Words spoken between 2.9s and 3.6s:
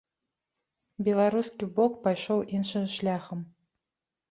шляхам.